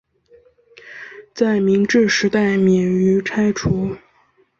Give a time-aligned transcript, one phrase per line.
[1.31, 3.95] 在明治时代免于拆除。